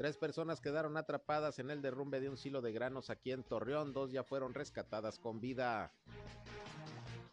[0.00, 3.92] Tres personas quedaron atrapadas en el derrumbe de un silo de granos aquí en Torreón,
[3.92, 5.92] dos ya fueron rescatadas con vida.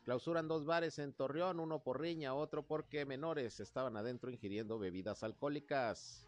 [0.04, 5.24] Clausuran dos bares en Torreón, uno por riña, otro porque menores estaban adentro ingiriendo bebidas
[5.24, 6.26] alcohólicas.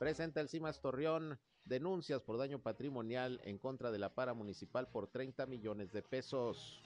[0.00, 5.06] Presenta el CIMAS Torreón denuncias por daño patrimonial en contra de la para municipal por
[5.06, 6.82] 30 millones de pesos.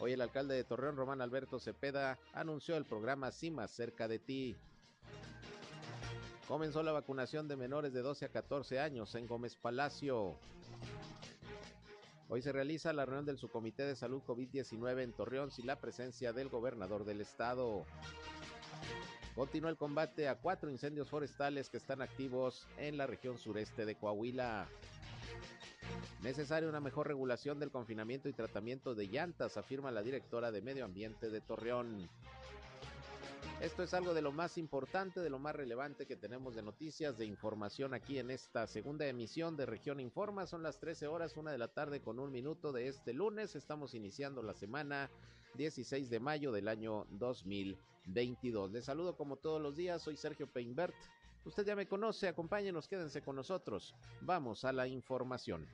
[0.00, 4.56] Hoy el alcalde de Torreón, Román Alberto Cepeda, anunció el programa CIMAS cerca de ti.
[6.48, 10.38] Comenzó la vacunación de menores de 12 a 14 años en Gómez Palacio.
[12.28, 16.32] Hoy se realiza la reunión del Subcomité de Salud COVID-19 en Torreón sin la presencia
[16.32, 17.84] del gobernador del estado.
[19.34, 23.96] Continúa el combate a cuatro incendios forestales que están activos en la región sureste de
[23.96, 24.68] Coahuila.
[26.22, 30.84] Necesaria una mejor regulación del confinamiento y tratamiento de llantas, afirma la directora de Medio
[30.84, 32.08] Ambiente de Torreón.
[33.60, 37.16] Esto es algo de lo más importante, de lo más relevante que tenemos de noticias,
[37.16, 40.46] de información aquí en esta segunda emisión de Región Informa.
[40.46, 43.56] Son las 13 horas, una de la tarde con un minuto de este lunes.
[43.56, 45.10] Estamos iniciando la semana
[45.54, 48.72] 16 de mayo del año 2022.
[48.72, 50.94] Les saludo como todos los días, soy Sergio Peinbert.
[51.46, 53.94] Usted ya me conoce, acompáñenos, quédense con nosotros.
[54.20, 55.66] Vamos a la información.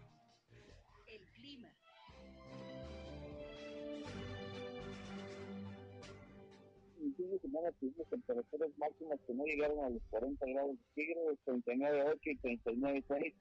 [7.22, 12.18] Fin de semana tuvimos temperaturas máximas que no llegaron a los 40 grados centígrados, 39.8
[12.24, 13.34] y 39.6.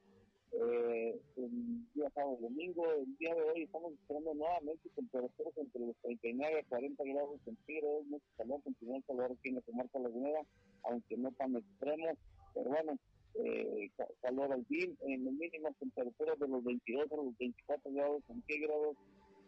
[0.53, 5.87] Eh, el día sábado y domingo, el día de hoy estamos esperando nuevamente temperaturas entre
[5.87, 9.99] los 39 y 40 grados centígrados, mucho calor, continúa el calor aquí en la comarca
[9.99, 10.41] lagunera,
[10.83, 12.17] aunque no tan extremo,
[12.53, 12.97] pero bueno,
[13.35, 13.89] eh,
[14.21, 18.97] calor al fin, en las mínimas temperaturas de los 22 a los 24 grados centígrados,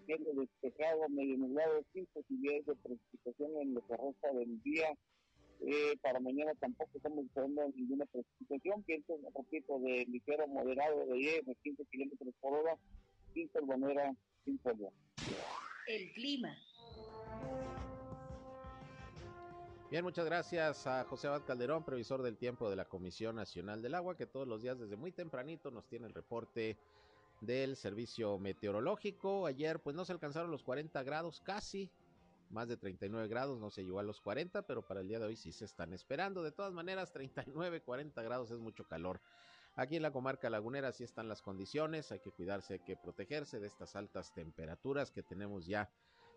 [0.06, 4.90] cielo despejado, medio nublado, sin posibilidades de precipitación en lo que resta del día.
[5.66, 11.48] Eh, para mañana tampoco estamos esperando ninguna precipitación, un poquito de ligero moderado de 10
[11.48, 12.78] a 15 kilómetros por hora,
[13.34, 14.14] sin torbanera,
[14.44, 14.92] sin polvo.
[15.88, 16.56] El clima.
[19.94, 23.94] Bien, muchas gracias a José Abad Calderón, previsor del tiempo de la Comisión Nacional del
[23.94, 26.78] Agua, que todos los días desde muy tempranito nos tiene el reporte
[27.46, 29.46] del servicio meteorológico.
[29.46, 31.92] Ayer pues no se alcanzaron los 40 grados casi,
[32.50, 35.26] más de 39 grados, no se llegó a los 40, pero para el día de
[35.26, 36.44] hoy sí se están esperando.
[36.44, 39.20] De todas maneras, 39, 40 grados es mucho calor.
[39.76, 43.60] Aquí en la comarca lagunera sí están las condiciones, hay que cuidarse, hay que protegerse
[43.60, 45.90] de estas altas temperaturas que tenemos ya,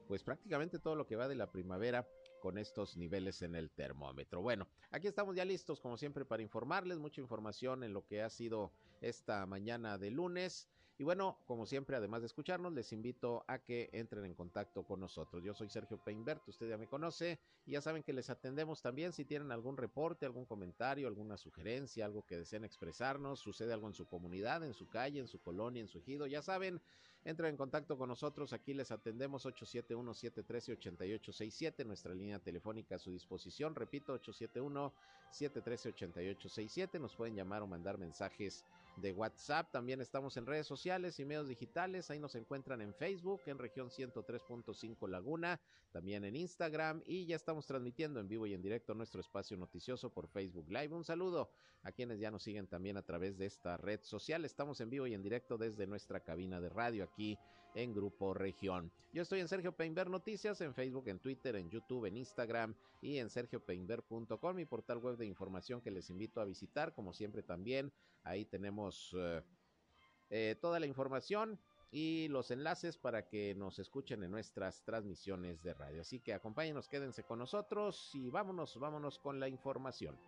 [0.09, 2.09] pues prácticamente todo lo que va de la primavera
[2.41, 4.41] con estos niveles en el termómetro.
[4.41, 8.31] Bueno, aquí estamos ya listos como siempre para informarles, mucha información en lo que ha
[8.31, 10.67] sido esta mañana de lunes.
[10.99, 14.99] Y bueno, como siempre, además de escucharnos, les invito a que entren en contacto con
[14.99, 15.45] nosotros.
[15.45, 19.13] Yo soy Sergio Peinbert, usted ya me conoce y ya saben que les atendemos también.
[19.13, 23.95] Si tienen algún reporte, algún comentario, alguna sugerencia, algo que deseen expresarnos, sucede algo en
[23.95, 26.81] su comunidad, en su calle, en su colonia, en su ejido, ya saben,
[27.25, 33.75] entren en contacto con nosotros, aquí les atendemos 871-713-8867, nuestra línea telefónica a su disposición,
[33.75, 38.65] repito, 871-713-8867, nos pueden llamar o mandar mensajes
[38.97, 39.71] de WhatsApp.
[39.71, 42.11] También estamos en redes sociales y medios digitales.
[42.11, 45.61] Ahí nos encuentran en Facebook, en región 103.5 Laguna,
[45.93, 50.11] también en Instagram y ya estamos transmitiendo en vivo y en directo nuestro espacio noticioso
[50.11, 50.95] por Facebook Live.
[50.95, 51.51] Un saludo
[51.83, 54.45] a quienes ya nos siguen también a través de esta red social.
[54.45, 57.39] Estamos en vivo y en directo desde nuestra cabina de radio aquí
[57.77, 58.91] en Grupo Región.
[59.13, 63.19] Yo estoy en Sergio Peinber Noticias, en Facebook, en Twitter, en YouTube, en Instagram y
[63.19, 66.95] en sergiopeinber.com, mi portal web de información que les invito a visitar.
[66.95, 67.93] Como siempre también,
[68.25, 69.43] ahí tenemos eh,
[70.31, 71.59] eh, toda la información
[71.93, 76.01] y los enlaces para que nos escuchen en nuestras transmisiones de radio.
[76.01, 80.19] Así que acompáñenos, quédense con nosotros y vámonos, vámonos con la información.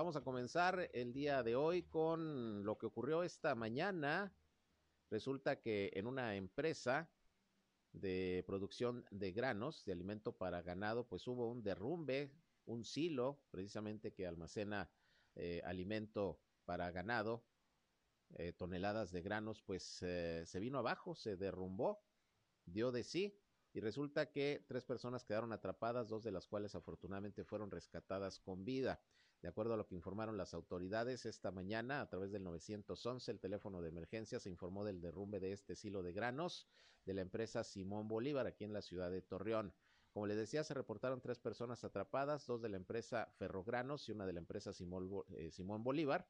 [0.00, 4.34] Vamos a comenzar el día de hoy con lo que ocurrió esta mañana.
[5.10, 7.12] Resulta que en una empresa
[7.92, 12.32] de producción de granos, de alimento para ganado, pues hubo un derrumbe,
[12.64, 14.90] un silo precisamente que almacena
[15.34, 17.44] eh, alimento para ganado,
[18.36, 22.02] eh, toneladas de granos, pues eh, se vino abajo, se derrumbó,
[22.64, 23.38] dio de sí
[23.74, 28.64] y resulta que tres personas quedaron atrapadas, dos de las cuales afortunadamente fueron rescatadas con
[28.64, 28.98] vida.
[29.42, 33.40] De acuerdo a lo que informaron las autoridades esta mañana a través del 911, el
[33.40, 36.68] teléfono de emergencia se informó del derrumbe de este silo de granos
[37.06, 39.74] de la empresa Simón Bolívar aquí en la ciudad de Torreón.
[40.12, 44.26] Como les decía, se reportaron tres personas atrapadas, dos de la empresa Ferrogranos y una
[44.26, 46.28] de la empresa Simón, eh, Simón Bolívar.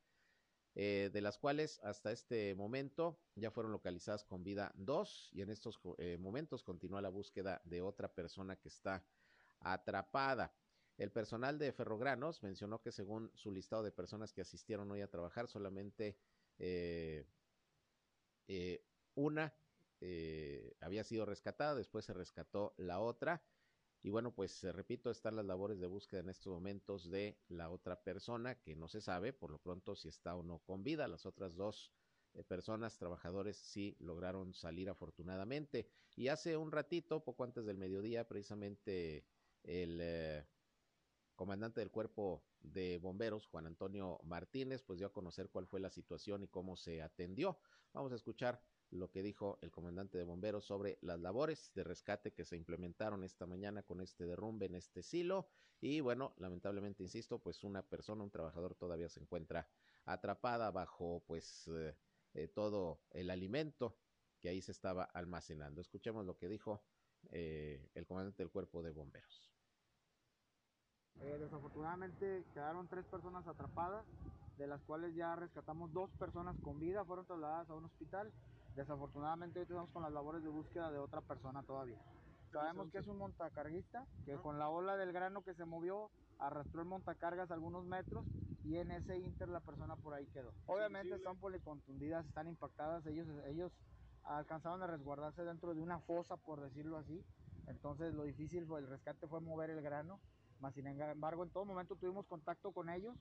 [0.76, 5.50] eh, de las cuales hasta este momento ya fueron localizadas con vida dos y en
[5.50, 9.04] estos eh, momentos continúa la búsqueda de otra persona que está
[9.58, 10.54] atrapada.
[11.00, 15.10] El personal de Ferrogranos mencionó que según su listado de personas que asistieron hoy a
[15.10, 16.16] trabajar, solamente
[16.58, 17.26] eh,
[19.14, 19.54] una
[20.80, 23.42] había sido rescatada, después se rescató la otra
[24.02, 28.02] y bueno, pues repito, están las labores de búsqueda en estos momentos de la otra
[28.02, 31.06] persona que no se sabe por lo pronto si está o no con vida.
[31.06, 31.92] Las otras dos
[32.32, 35.86] eh, personas, trabajadores, sí lograron salir afortunadamente.
[36.16, 39.26] Y hace un ratito, poco antes del mediodía, precisamente
[39.64, 40.46] el eh,
[41.40, 45.88] comandante del cuerpo de bomberos, Juan Antonio Martínez, pues dio a conocer cuál fue la
[45.88, 47.58] situación y cómo se atendió.
[47.94, 48.60] Vamos a escuchar
[48.90, 53.24] lo que dijo el comandante de bomberos sobre las labores de rescate que se implementaron
[53.24, 55.48] esta mañana con este derrumbe en este silo.
[55.80, 59.66] Y bueno, lamentablemente, insisto, pues una persona, un trabajador todavía se encuentra
[60.04, 61.96] atrapada bajo pues eh,
[62.34, 63.96] eh, todo el alimento
[64.40, 65.80] que ahí se estaba almacenando.
[65.80, 66.84] Escuchemos lo que dijo
[67.30, 69.49] eh, el comandante del cuerpo de bomberos.
[71.20, 74.04] Desafortunadamente quedaron tres personas atrapadas,
[74.58, 78.30] de las cuales ya rescatamos dos personas con vida, fueron trasladadas a un hospital
[78.76, 81.98] Desafortunadamente hoy estamos con las labores de búsqueda de otra persona todavía.
[82.52, 86.80] Sabemos que es un montacarguista, que con la ola del grano que se movió arrastró
[86.80, 88.24] el montacargas algunos metros
[88.64, 90.52] y en ese inter la persona por ahí quedó.
[90.66, 93.72] Obviamente están policontundidas, están impactadas, ellos, ellos
[94.24, 97.22] alcanzaron a resguardarse dentro de una fosa, por decirlo así.
[97.66, 100.18] Entonces lo difícil fue el rescate fue mover el grano,
[100.60, 103.16] más sin embargo en todo momento tuvimos contacto con ellos,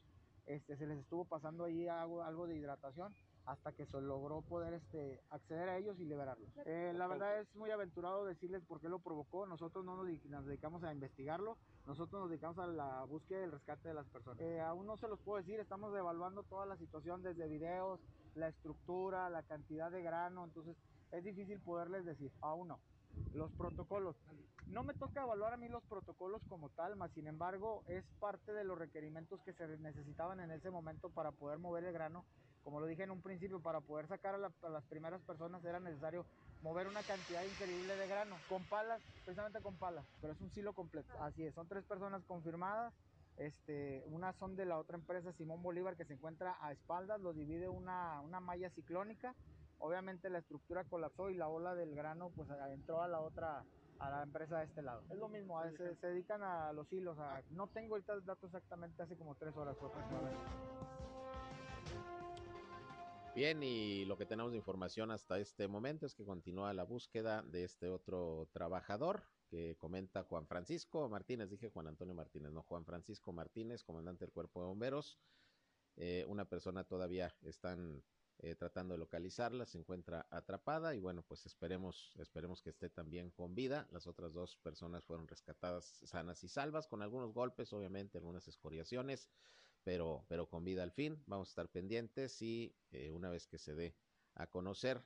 [0.46, 3.14] este, se les estuvo pasando ahí algo, algo de hidratación
[3.46, 6.50] hasta que se logró poder este, acceder a ellos y liberarlos.
[6.66, 9.48] Eh, la verdad es muy aventurado decirles por qué lo provocó.
[9.48, 11.58] Nosotros no nos, dedicamos a investigarlo,
[11.88, 14.42] nosotros nos dedicamos a la búsqueda y el rescate de las personas.
[14.42, 18.00] Eh, aún no se los puedo decir, estamos evaluando toda la situación desde videos,
[18.36, 20.78] la estructura, la cantidad de grano, entonces
[21.12, 22.80] es difícil poderles decir, aún no.
[23.34, 24.16] Los protocolos.
[24.68, 28.54] No me toca evaluar a mí los protocolos como tal, más sin embargo es parte
[28.54, 32.26] de los requerimientos que se necesitaban en ese momento para poder mover el grano
[32.64, 36.26] como lo dije en un principio, para poder sacar a, las primeras personas era necesario
[36.62, 40.74] mover una cantidad increíble de grano, con palas, precisamente con palas, pero es un silo
[40.74, 41.12] completo.
[41.22, 42.94] Así es, son tres personas confirmadas.
[43.38, 47.32] Este, una son de la otra empresa Simón Bolívar que se encuentra a espaldas, lo
[47.32, 49.34] divide una, una malla ciclónica.
[49.80, 53.64] Obviamente la estructura colapsó y la ola del grano pues entró a la otra,
[54.00, 55.04] a la empresa de este lado.
[55.10, 57.18] Es lo mismo, se, se dedican a los hilos.
[57.52, 60.40] no tengo ahorita el dato exactamente, hace como tres horas aproximadamente.
[63.36, 67.42] Bien, y lo que tenemos de información hasta este momento es que continúa la búsqueda
[67.44, 72.86] de este otro trabajador que comenta Juan Francisco Martínez, dije Juan Antonio Martínez, no Juan
[72.86, 75.18] Francisco Martínez, comandante del Cuerpo de Bomberos.
[75.96, 78.04] Eh, una persona todavía están
[78.40, 83.32] eh, tratando de localizarla, se encuentra atrapada y bueno, pues esperemos, esperemos que esté también
[83.32, 83.88] con vida.
[83.92, 89.30] Las otras dos personas fueron rescatadas sanas y salvas, con algunos golpes, obviamente, algunas escoriaciones
[89.84, 91.22] pero, pero con vida al fin.
[91.26, 93.96] Vamos a estar pendientes y eh, una vez que se dé
[94.36, 95.04] a conocer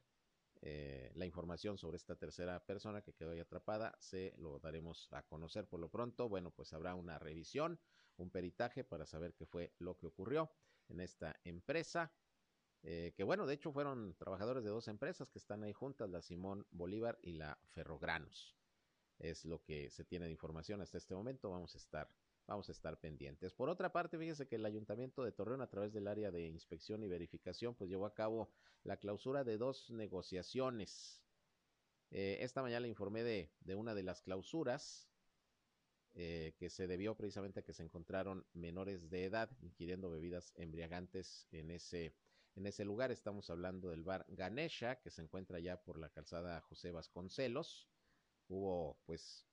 [0.62, 5.24] eh, la información sobre esta tercera persona que quedó ahí atrapada, se lo daremos a
[5.24, 6.30] conocer por lo pronto.
[6.30, 7.80] Bueno, pues habrá una revisión,
[8.18, 10.52] un peritaje para saber qué fue lo que ocurrió
[10.90, 12.12] en esta empresa.
[12.84, 16.22] Eh, que bueno, de hecho fueron trabajadores de dos empresas que están ahí juntas, la
[16.22, 18.56] Simón Bolívar y la Ferrogranos.
[19.20, 21.50] Es lo que se tiene de información hasta este momento.
[21.50, 22.10] Vamos a estar
[22.48, 23.54] vamos a estar pendientes.
[23.54, 27.04] Por otra parte, fíjese que el Ayuntamiento de Torreón, a través del área de inspección
[27.04, 28.52] y verificación, pues llevó a cabo
[28.84, 31.22] la clausura de dos negociaciones.
[32.12, 35.10] Eh, esta mañana le informé de, una de las clausuras
[36.16, 41.48] eh, que se debió precisamente a que se encontraron menores de edad inquiriendo bebidas embriagantes
[41.52, 42.14] en ese,
[42.56, 43.12] en ese lugar.
[43.12, 47.88] Estamos hablando del bar Ganesha, que se encuentra ya por la calzada José Vasconcelos.
[48.48, 49.48] Hubo pues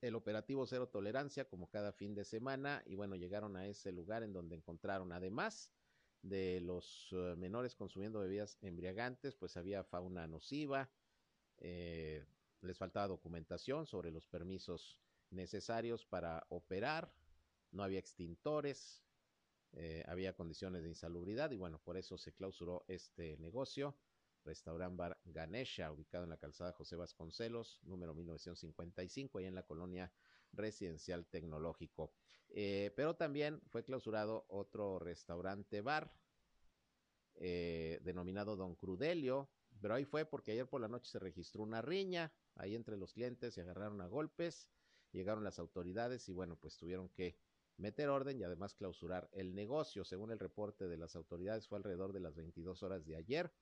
[0.00, 4.22] el operativo Cero Tolerancia como cada fin de semana y bueno, llegaron a ese lugar
[4.22, 5.72] en donde encontraron además
[6.22, 10.90] de los eh, menores consumiendo bebidas embriagantes, pues había fauna nociva,
[11.58, 12.26] eh,
[12.60, 14.98] les faltaba documentación sobre los permisos
[15.30, 17.12] necesarios para operar,
[17.70, 19.05] no había extintores,
[19.72, 23.96] eh, había condiciones de insalubridad y bueno, por eso se clausuró este negocio
[24.46, 30.12] Restaurant Bar Ganesha, ubicado en la calzada José Vasconcelos, número 1955, ahí en la colonia
[30.52, 32.12] residencial tecnológico.
[32.48, 36.14] Eh, pero también fue clausurado otro restaurante bar
[37.34, 41.82] eh, denominado Don Crudelio, pero ahí fue porque ayer por la noche se registró una
[41.82, 44.68] riña ahí entre los clientes, se agarraron a golpes,
[45.12, 47.36] llegaron las autoridades y bueno, pues tuvieron que
[47.78, 50.04] meter orden y además clausurar el negocio.
[50.04, 53.52] Según el reporte de las autoridades, fue alrededor de las 22 horas de ayer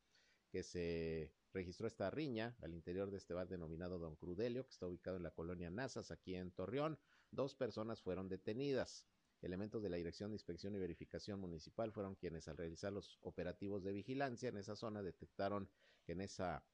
[0.51, 4.87] que se registró esta riña al interior de este bar denominado Don Crudelio, que está
[4.87, 6.99] ubicado en la colonia Nazas, aquí en Torreón.
[7.33, 9.07] Dos personas fueron detenidas.
[9.43, 13.83] Elementos de la Dirección de Inspección y Verificación Municipal fueron quienes al realizar los operativos
[13.83, 15.69] de vigilancia en esa zona detectaron
[16.05, 16.65] que en esa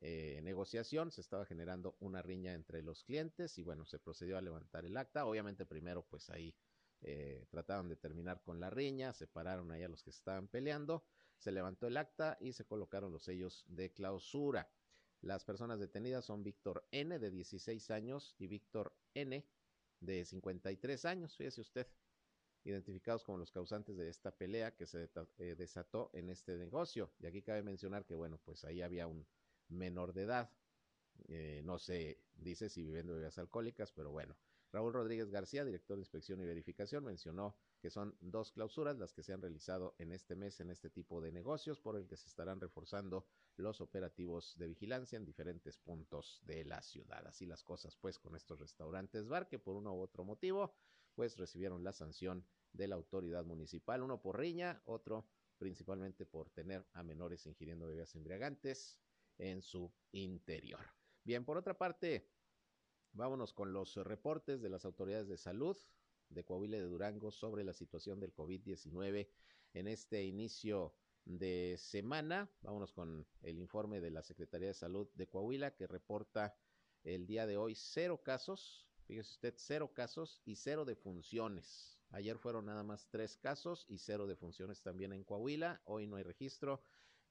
[0.00, 4.42] eh, negociación se estaba generando una riña entre los clientes y bueno, se procedió a
[4.42, 5.24] levantar el acta.
[5.26, 6.54] Obviamente primero pues ahí
[7.02, 11.04] eh, trataron de terminar con la riña, separaron ahí a los que estaban peleando,
[11.36, 14.70] se levantó el acta y se colocaron los sellos de clausura.
[15.20, 19.44] Las personas detenidas son Víctor N de 16 años y Víctor N
[20.00, 21.88] de 53 años, fíjese usted,
[22.64, 27.12] identificados como los causantes de esta pelea que se eh, desató en este negocio.
[27.18, 29.26] Y aquí cabe mencionar que, bueno, pues ahí había un
[29.68, 30.50] menor de edad.
[31.26, 34.36] Eh, no se dice si viviendo bebidas alcohólicas, pero bueno,
[34.70, 39.22] Raúl Rodríguez García, director de inspección y verificación, mencionó que son dos clausuras las que
[39.22, 42.28] se han realizado en este mes en este tipo de negocios, por el que se
[42.28, 47.26] estarán reforzando los operativos de vigilancia en diferentes puntos de la ciudad.
[47.26, 50.74] Así las cosas, pues, con estos restaurantes bar que por uno u otro motivo,
[51.14, 56.86] pues, recibieron la sanción de la autoridad municipal, uno por riña, otro principalmente por tener
[56.92, 59.00] a menores ingiriendo bebidas embriagantes
[59.38, 60.80] en su interior.
[61.24, 62.30] Bien, por otra parte,
[63.18, 65.76] Vámonos con los reportes de las autoridades de salud
[66.28, 69.28] de Coahuila de Durango sobre la situación del COVID-19
[69.74, 70.94] en este inicio
[71.24, 72.48] de semana.
[72.62, 76.54] Vámonos con el informe de la Secretaría de Salud de Coahuila que reporta
[77.02, 81.98] el día de hoy cero casos, fíjese usted, cero casos y cero defunciones.
[82.10, 85.82] Ayer fueron nada más tres casos y cero defunciones también en Coahuila.
[85.86, 86.82] Hoy no hay registro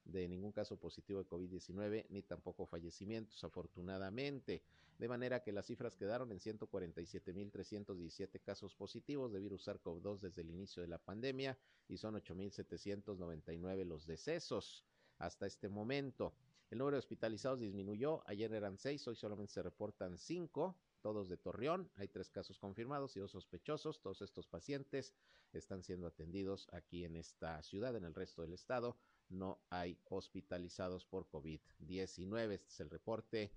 [0.03, 4.63] de ningún caso positivo de COVID-19 ni tampoco fallecimientos, afortunadamente.
[4.97, 10.49] De manera que las cifras quedaron en 147.317 casos positivos de virus SARS-CoV-2 desde el
[10.49, 11.55] inicio de la pandemia
[11.87, 14.83] y son 8.799 los decesos
[15.19, 16.33] hasta este momento.
[16.69, 21.37] El número de hospitalizados disminuyó, ayer eran seis, hoy solamente se reportan cinco, todos de
[21.37, 25.13] Torreón, hay tres casos confirmados y dos sospechosos, todos estos pacientes
[25.53, 28.97] están siendo atendidos aquí en esta ciudad, en el resto del estado
[29.29, 32.51] no hay hospitalizados por COVID-19.
[32.51, 33.51] Este es el reporte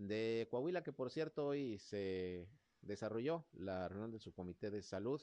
[0.00, 2.48] de Coahuila, que por cierto hoy se
[2.80, 5.20] desarrolló la reunión del subcomité de salud,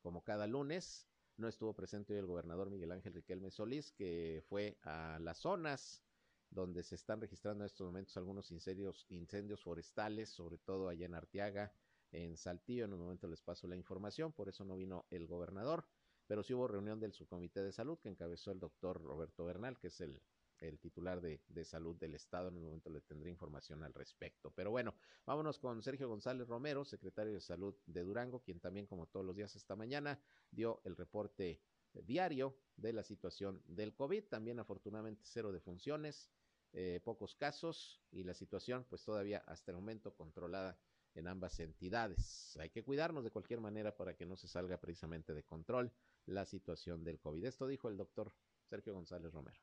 [0.00, 1.06] como cada lunes.
[1.36, 6.02] No estuvo presente hoy el gobernador Miguel Ángel Riquelme Solís, que fue a las zonas
[6.50, 11.14] donde se están registrando en estos momentos algunos incendios, incendios forestales, sobre todo allá en
[11.14, 11.72] Arteaga,
[12.10, 12.86] en Saltillo.
[12.86, 15.84] En un momento les paso la información, por eso no vino el gobernador
[16.26, 19.86] pero sí hubo reunión del subcomité de salud que encabezó el doctor Roberto Bernal, que
[19.86, 20.20] es el,
[20.60, 22.48] el titular de, salud del estado.
[22.48, 24.50] En el momento le tendré información al respecto.
[24.50, 24.94] Pero bueno,
[25.24, 29.36] vámonos con Sergio González Romero, secretario de salud de Durango, quien también, como todos los
[29.36, 30.20] días esta mañana,
[30.50, 31.60] dio el reporte
[31.92, 34.24] diario de la situación del COVID.
[34.24, 36.30] También, afortunadamente, cero defunciones,
[36.72, 40.78] eh, pocos casos y la situación, pues todavía hasta el momento controlada
[41.14, 42.56] en ambas entidades.
[42.58, 45.92] Hay que cuidarnos de cualquier manera para que no se salga precisamente de control
[46.26, 47.44] la situación del COVID.
[47.44, 48.32] Esto dijo el doctor
[48.68, 49.60] Sergio González Romero.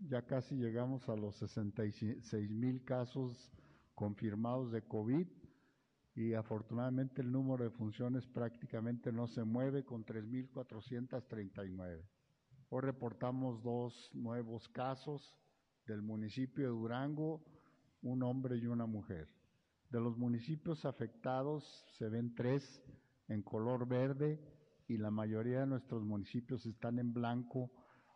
[0.00, 3.50] Ya casi llegamos a los 66 mil casos
[3.94, 5.26] confirmados de COVID
[6.14, 12.04] y afortunadamente el número de funciones prácticamente no se mueve con 3.439.
[12.70, 15.36] Hoy reportamos dos nuevos casos
[15.86, 17.44] del municipio de Durango,
[18.02, 19.28] un hombre y una mujer.
[19.90, 21.64] De los municipios afectados
[21.98, 22.82] se ven tres
[23.26, 24.38] en color verde
[24.86, 27.70] y la mayoría de nuestros municipios están en blanco,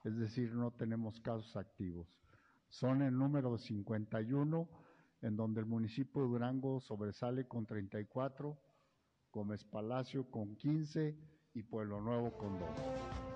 [0.04, 2.08] es decir, no tenemos casos activos.
[2.68, 4.68] Son el número 51,
[5.22, 8.58] en donde el municipio de Durango sobresale con 34,
[9.32, 11.16] Gómez Palacio con 15
[11.54, 13.31] y Pueblo Nuevo con 2.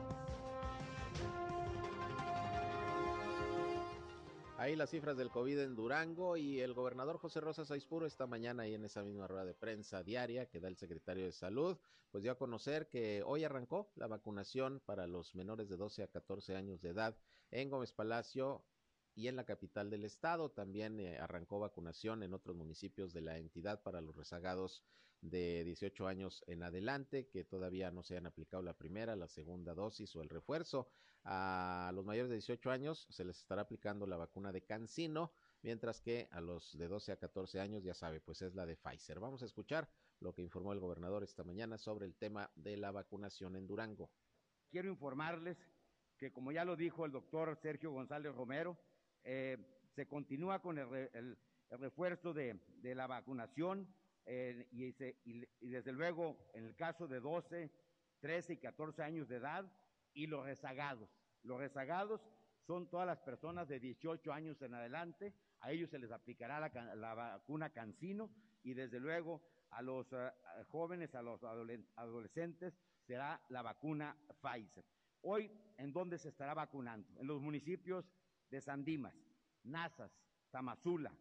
[4.66, 8.64] Ahí las cifras del COVID en Durango y el gobernador José Rosa Saizpuro esta mañana
[8.64, 11.78] ahí en esa misma rueda de prensa diaria que da el secretario de Salud,
[12.10, 16.08] pues dio a conocer que hoy arrancó la vacunación para los menores de 12 a
[16.08, 17.16] 14 años de edad
[17.52, 18.64] en Gómez Palacio
[19.14, 20.50] y en la capital del estado.
[20.50, 24.82] También eh, arrancó vacunación en otros municipios de la entidad para los rezagados
[25.20, 29.74] de 18 años en adelante que todavía no se han aplicado la primera, la segunda
[29.74, 30.88] dosis o el refuerzo.
[31.24, 35.32] A los mayores de 18 años se les estará aplicando la vacuna de Cancino,
[35.62, 38.76] mientras que a los de 12 a 14 años ya sabe, pues es la de
[38.76, 39.18] Pfizer.
[39.18, 39.88] Vamos a escuchar
[40.20, 44.10] lo que informó el gobernador esta mañana sobre el tema de la vacunación en Durango.
[44.70, 45.58] Quiero informarles
[46.16, 48.78] que como ya lo dijo el doctor Sergio González Romero,
[49.24, 49.58] eh,
[49.94, 51.38] se continúa con el,
[51.70, 53.88] refuerzo de, la vacunación
[54.26, 54.86] eh, y,
[55.24, 57.70] y, desde luego en el caso de 12
[58.20, 59.70] 13 y 14 años de edad
[60.14, 61.08] y los rezagados.
[61.42, 62.20] Los rezagados
[62.66, 66.94] son todas las personas de 18 años en adelante, a ellos se les aplicará la,
[66.96, 68.30] la vacuna Cancino
[68.62, 70.30] y desde luego a los uh,
[70.68, 72.74] jóvenes, a los adolescentes,
[73.06, 74.84] será la vacuna Pfizer.
[75.22, 77.08] Hoy, ¿en dónde se estará vacunando?
[77.20, 78.04] En los municipios
[78.50, 79.14] de Sandimas,
[79.64, 80.10] Nazas,
[80.50, 81.12] Tamazula,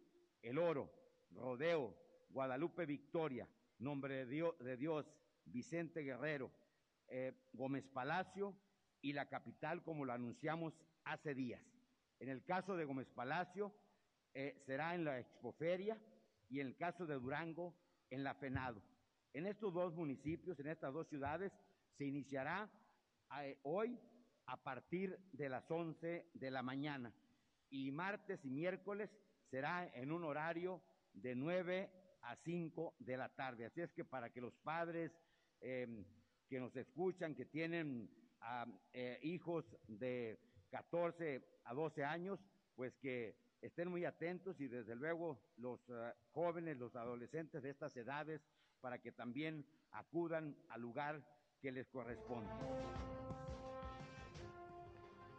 [0.42, 0.90] El Oro,
[1.30, 1.94] Rodeo,
[2.36, 5.06] Guadalupe Victoria, Nombre de Dios,
[5.46, 6.50] Vicente Guerrero,
[7.08, 8.54] eh, Gómez Palacio
[9.00, 10.74] y la capital, como lo anunciamos
[11.04, 11.62] hace días.
[12.20, 13.74] En el caso de Gómez Palacio,
[14.34, 15.98] eh, será en la Expoferia
[16.50, 17.74] y en el caso de Durango,
[18.10, 18.82] en la FENADO.
[19.32, 21.54] En estos dos municipios, en estas dos ciudades,
[21.96, 22.70] se iniciará
[23.40, 23.98] eh, hoy
[24.44, 27.14] a partir de las 11 de la mañana
[27.70, 29.08] y martes y miércoles
[29.50, 30.82] será en un horario
[31.14, 33.66] de 9 a 5 de la tarde.
[33.66, 35.12] Así es que para que los padres
[35.60, 36.04] eh,
[36.48, 40.38] que nos escuchan, que tienen uh, eh, hijos de
[40.70, 42.40] 14 a 12 años,
[42.74, 47.96] pues que estén muy atentos y desde luego los uh, jóvenes, los adolescentes de estas
[47.96, 48.42] edades,
[48.80, 51.22] para que también acudan al lugar
[51.60, 52.50] que les corresponde.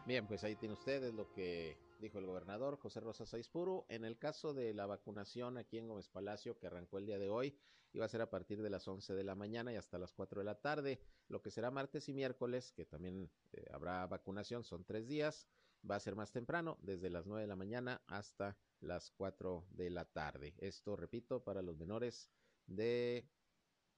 [0.06, 3.86] Bien, pues ahí tiene ustedes lo que dijo el gobernador José Rosa Saizpuru.
[3.90, 7.30] En el caso de la vacunación aquí en Gómez Palacio, que arrancó el día de
[7.30, 7.58] hoy,
[7.94, 10.42] iba a ser a partir de las 11 de la mañana y hasta las 4
[10.42, 11.02] de la tarde.
[11.28, 15.48] Lo que será martes y miércoles, que también eh, habrá vacunación, son tres días.
[15.90, 19.90] Va a ser más temprano, desde las 9 de la mañana hasta las 4 de
[19.90, 20.56] la tarde.
[20.58, 22.30] Esto, repito, para los menores
[22.66, 23.30] de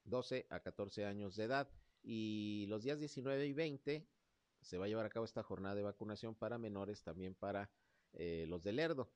[0.03, 1.69] 12 a 14 años de edad.
[2.01, 4.07] Y los días 19 y 20
[4.61, 7.69] se va a llevar a cabo esta jornada de vacunación para menores, también para
[8.13, 9.11] eh, los de Lerdo,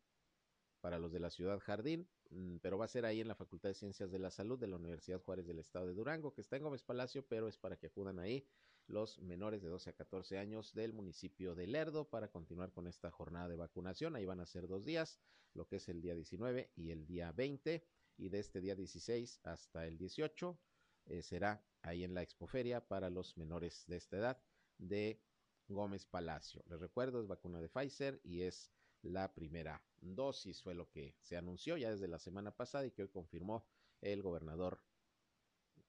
[0.82, 3.70] para los de la ciudad Jardín, mm, pero va a ser ahí en la Facultad
[3.70, 6.58] de Ciencias de la Salud de la Universidad Juárez del Estado de Durango, que está
[6.58, 8.46] en Gómez Palacio, pero es para que acudan ahí
[8.88, 13.12] los menores de 12 a 14 años del municipio de Lerdo para continuar con esta
[13.12, 14.16] jornada de vacunación.
[14.16, 15.20] Ahí van a ser dos días,
[15.54, 17.86] lo que es el día 19 y el día 20,
[18.18, 20.60] y de este día 16 hasta el 18
[21.06, 24.42] eh, será ahí en la expoferia para los menores de esta edad
[24.78, 25.22] de
[25.68, 26.64] Gómez Palacio.
[26.68, 28.72] Les recuerdo, es vacuna de Pfizer y es
[29.04, 33.04] la primera dosis, fue lo que se anunció ya desde la semana pasada y que
[33.04, 33.66] hoy confirmó
[34.02, 34.82] el gobernador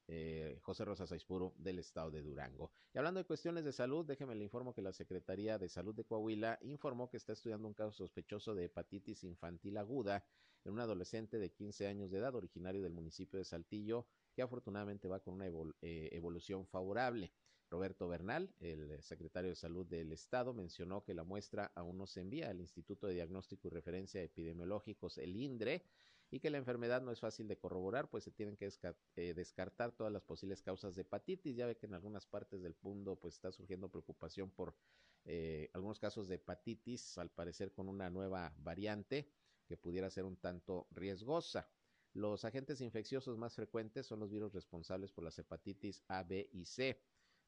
[0.07, 2.70] eh, José Rosa Saizpuro del estado de Durango.
[2.92, 6.05] Y hablando de cuestiones de salud, déjeme le informo que la Secretaría de Salud de
[6.05, 10.24] Coahuila informó que está estudiando un caso sospechoso de hepatitis infantil aguda
[10.64, 15.09] en un adolescente de 15 años de edad originario del municipio de Saltillo que afortunadamente
[15.09, 17.33] va con una eh, evolución favorable.
[17.74, 22.20] Roberto Bernal, el secretario de Salud del Estado, mencionó que la muestra aún no se
[22.20, 25.82] envía al Instituto de Diagnóstico y Referencia Epidemiológicos, el INDRE,
[26.30, 28.70] y que la enfermedad no es fácil de corroborar, pues se tienen que
[29.16, 31.56] eh, descartar todas las posibles causas de hepatitis.
[31.56, 34.76] Ya ve que en algunas partes del mundo pues está surgiendo preocupación por
[35.24, 39.28] eh, algunos casos de hepatitis, al parecer con una nueva variante
[39.66, 41.68] que pudiera ser un tanto riesgosa.
[42.12, 46.66] Los agentes infecciosos más frecuentes son los virus responsables por las hepatitis A, B y
[46.66, 47.02] C.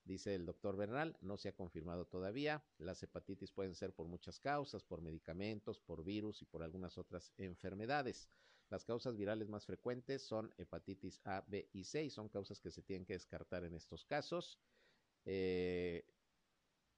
[0.06, 2.64] Dice el doctor Bernal, no se ha confirmado todavía.
[2.78, 7.32] Las hepatitis pueden ser por muchas causas, por medicamentos, por virus y por algunas otras
[7.38, 8.28] enfermedades.
[8.70, 12.70] Las causas virales más frecuentes son hepatitis A, B y C y son causas que
[12.70, 14.60] se tienen que descartar en estos casos.
[15.24, 16.06] Eh,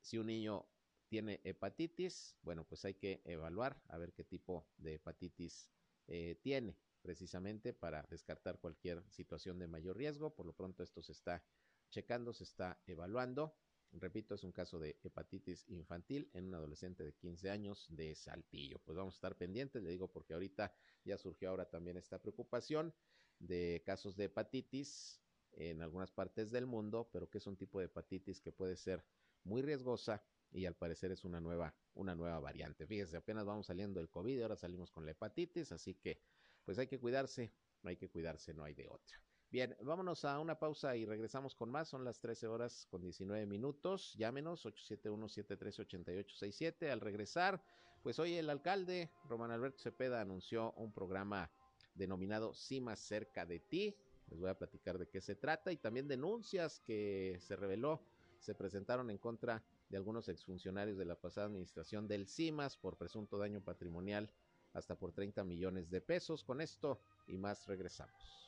[0.02, 0.66] si un niño
[1.08, 5.70] tiene hepatitis, bueno, pues hay que evaluar a ver qué tipo de hepatitis
[6.08, 10.34] eh, tiene, precisamente para descartar cualquier situación de mayor riesgo.
[10.34, 11.42] Por lo pronto esto se está
[11.90, 13.54] checando, se está evaluando.
[13.92, 18.80] Repito, es un caso de hepatitis infantil en un adolescente de 15 años de Saltillo.
[18.84, 20.74] Pues vamos a estar pendientes, le digo porque ahorita
[21.04, 22.94] ya surgió ahora también esta preocupación
[23.38, 25.22] de casos de hepatitis
[25.52, 29.04] en algunas partes del mundo, pero que es un tipo de hepatitis que puede ser
[29.44, 32.86] muy riesgosa y al parecer es una nueva, una nueva variante.
[32.86, 36.20] Fíjese, apenas vamos saliendo del COVID, ahora salimos con la hepatitis, así que
[36.64, 37.52] pues hay que cuidarse,
[37.84, 39.18] hay que cuidarse, no hay de otra.
[39.50, 41.88] Bien, vámonos a una pausa y regresamos con más.
[41.88, 44.12] Son las 13 horas con 19 minutos.
[44.18, 46.90] Llámenos 871-738867.
[46.90, 47.62] Al regresar,
[48.02, 51.50] pues hoy el alcalde Román Alberto Cepeda anunció un programa
[51.94, 53.96] denominado Sí más cerca de ti.
[54.28, 58.02] Les voy a platicar de qué se trata y también denuncias que se reveló,
[58.40, 63.38] se presentaron en contra de algunos exfuncionarios de la pasada administración del CIMAS por presunto
[63.38, 64.30] daño patrimonial
[64.74, 66.44] hasta por 30 millones de pesos.
[66.44, 68.47] Con esto y más regresamos.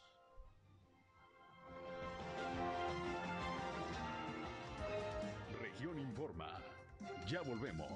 [7.27, 7.89] Ya volvemos.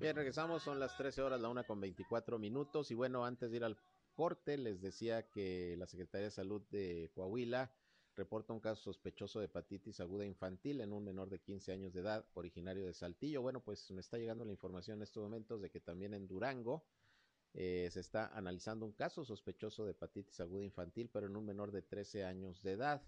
[0.00, 2.90] Bien, regresamos, son las 13 horas, la una con 24 minutos.
[2.90, 3.76] Y bueno, antes de ir al
[4.14, 7.70] corte, les decía que la Secretaría de Salud de Coahuila
[8.14, 12.00] reporta un caso sospechoso de hepatitis aguda infantil en un menor de 15 años de
[12.00, 13.42] edad, originario de Saltillo.
[13.42, 16.84] Bueno, pues me está llegando la información en estos momentos de que también en Durango
[17.54, 21.70] eh, se está analizando un caso sospechoso de hepatitis aguda infantil, pero en un menor
[21.70, 23.02] de 13 años de edad.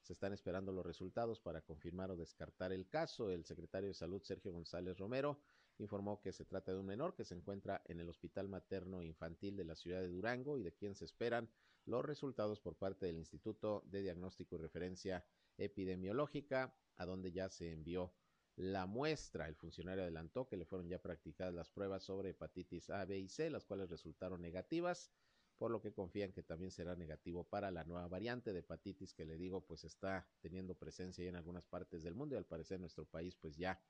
[0.00, 3.30] Se están esperando los resultados para confirmar o descartar el caso.
[3.30, 5.38] El secretario de Salud, Sergio González Romero,
[5.78, 9.56] informó que se trata de un menor que se encuentra en el Hospital Materno Infantil
[9.56, 11.48] de la ciudad de Durango y de quien se esperan
[11.84, 15.24] los resultados por parte del Instituto de Diagnóstico y Referencia
[15.56, 18.12] Epidemiológica, a donde ya se envió
[18.56, 19.48] la muestra.
[19.48, 23.28] El funcionario adelantó que le fueron ya practicadas las pruebas sobre hepatitis A, B y
[23.28, 25.10] C, las cuales resultaron negativas,
[25.56, 29.24] por lo que confían que también será negativo para la nueva variante de hepatitis que
[29.24, 33.04] le digo pues está teniendo presencia en algunas partes del mundo y al parecer nuestro
[33.04, 33.80] país pues ya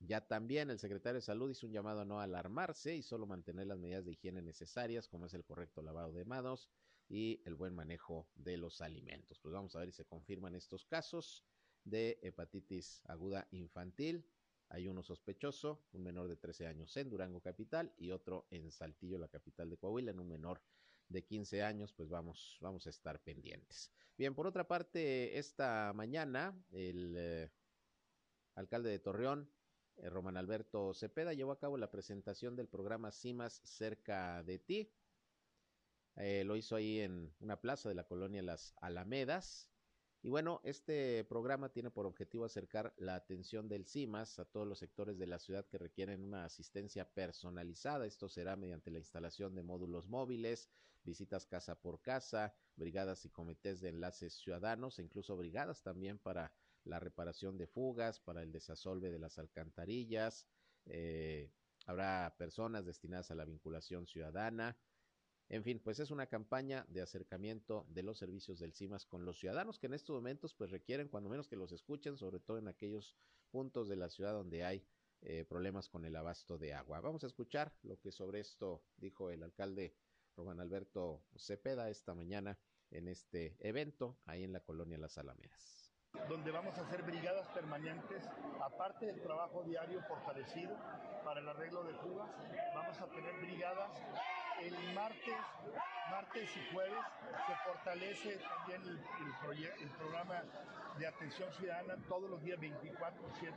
[0.00, 3.66] ya también el secretario de Salud hizo un llamado a no alarmarse y solo mantener
[3.66, 6.70] las medidas de higiene necesarias, como es el correcto lavado de manos
[7.06, 9.38] y el buen manejo de los alimentos.
[9.38, 11.44] Pues vamos a ver si se confirman estos casos
[11.90, 14.24] de hepatitis aguda infantil.
[14.68, 19.18] Hay uno sospechoso, un menor de 13 años en Durango Capital y otro en Saltillo,
[19.18, 20.62] la capital de Coahuila, en un menor
[21.08, 23.90] de 15 años, pues vamos, vamos a estar pendientes.
[24.16, 27.50] Bien, por otra parte, esta mañana el eh,
[28.54, 29.50] alcalde de Torreón,
[29.96, 34.92] eh, Román Alberto Cepeda llevó a cabo la presentación del programa CIMAS cerca de ti.
[36.16, 39.68] Eh, lo hizo ahí en una plaza de la colonia Las Alamedas.
[40.22, 44.78] Y bueno, este programa tiene por objetivo acercar la atención del CIMAS a todos los
[44.78, 48.04] sectores de la ciudad que requieren una asistencia personalizada.
[48.04, 50.68] Esto será mediante la instalación de módulos móviles,
[51.04, 56.52] visitas casa por casa, brigadas y comités de enlaces ciudadanos e incluso brigadas también para
[56.84, 60.46] la reparación de fugas, para el desasolve de las alcantarillas.
[60.84, 61.50] Eh,
[61.86, 64.76] habrá personas destinadas a la vinculación ciudadana.
[65.50, 69.40] En fin, pues es una campaña de acercamiento de los servicios del CIMAS con los
[69.40, 72.68] ciudadanos que en estos momentos pues requieren cuando menos que los escuchen, sobre todo en
[72.68, 73.16] aquellos
[73.50, 74.86] puntos de la ciudad donde hay
[75.22, 77.00] eh, problemas con el abasto de agua.
[77.00, 79.96] Vamos a escuchar lo que sobre esto dijo el alcalde
[80.36, 82.56] Román Alberto Cepeda esta mañana
[82.92, 85.90] en este evento ahí en la colonia Las Alamedas
[86.28, 88.28] donde vamos a hacer brigadas permanentes,
[88.60, 90.76] aparte del trabajo diario fortalecido
[91.24, 92.30] para el arreglo de fugas,
[92.74, 93.90] vamos a tener brigadas
[94.62, 95.34] el martes,
[96.10, 97.04] martes y jueves
[97.46, 100.42] se fortalece también el, programa
[100.98, 103.54] de atención ciudadana todos los días 24/7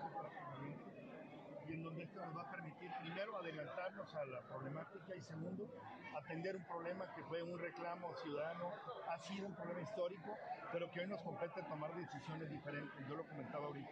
[1.68, 5.68] y en donde esto nos va a permitir primero adelantarnos a la problemática y segundo
[6.16, 8.72] atender un problema que fue un reclamo ciudadano,
[9.10, 10.38] ha sido un problema histórico,
[10.72, 13.08] pero que hoy nos compete tomar decisiones diferentes.
[13.08, 13.92] Yo lo comentaba ahorita.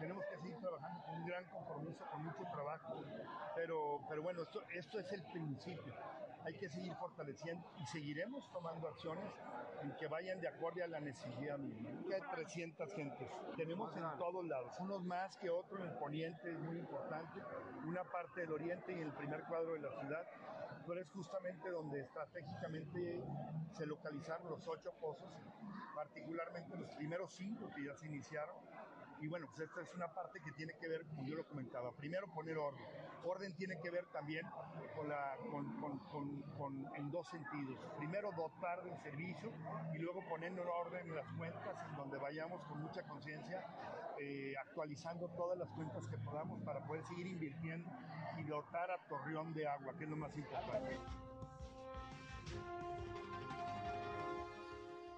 [0.00, 3.04] Tenemos que seguir trabajando con un gran compromiso, con mucho trabajo,
[3.54, 5.94] pero, pero bueno, esto, esto es el principio.
[6.44, 9.24] Hay que seguir fortaleciendo y seguiremos tomando acciones
[9.82, 11.90] en que vayan de acuerdo a la necesidad misma.
[12.12, 13.28] hay 300 gentes.
[13.56, 17.40] Tenemos en todos lados, unos más que otros, en Poniente es muy importante,
[17.84, 20.26] una parte del Oriente y el primer cuadro de la ciudad,
[20.86, 23.22] pero es justamente donde estratégicamente
[23.72, 25.30] se localizaron los ocho pozos,
[25.94, 28.56] particularmente los primeros cinco que ya se iniciaron.
[29.22, 31.92] Y bueno, pues esta es una parte que tiene que ver, como yo lo comentaba,
[31.92, 32.84] primero poner orden.
[33.24, 34.44] Orden tiene que ver también
[34.96, 35.36] con la,
[36.58, 37.78] con, en dos sentidos.
[37.98, 39.52] Primero dotar del servicio
[39.94, 43.64] y luego poniendo orden en las cuentas en donde vayamos con mucha conciencia,
[44.18, 47.88] eh, actualizando todas las cuentas que podamos para poder seguir invirtiendo
[48.38, 50.98] y dotar a Torreón de agua, que es lo más importante.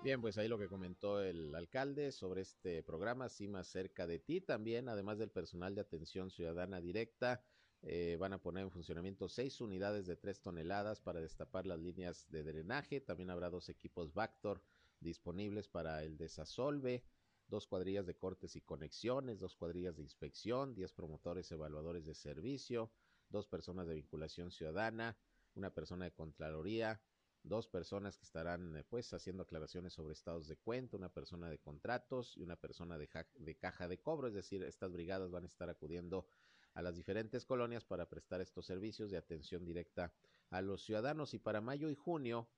[0.05, 4.43] Bien, pues ahí lo que comentó el alcalde sobre este programa, más cerca de ti.
[4.43, 7.43] También, además del personal de atención ciudadana directa,
[7.81, 12.31] eh, van a poner en funcionamiento seis unidades de tres toneladas para destapar las líneas
[12.31, 13.01] de drenaje.
[13.01, 14.61] También habrá dos equipos Vactor
[15.01, 17.03] disponibles para el desasolve,
[17.49, 22.93] dos cuadrillas de cortes y conexiones, dos cuadrillas de inspección, diez promotores evaluadores de servicio,
[23.31, 25.17] dos personas de vinculación ciudadana,
[25.55, 27.01] una persona de Contraloría,
[27.45, 31.59] dos personas que estarán eh, pues haciendo aclaraciones sobre estados de cuenta, una persona de
[31.59, 35.47] contratos y una persona de, de, caja de cobro, es decir, estas brigadas van a
[35.47, 36.27] estar acudiendo
[36.73, 40.13] a las diferentes colonias para prestar estos servicios de atención directa
[40.51, 41.35] a los ciudadanos.
[41.35, 42.49] Y para mayo y junio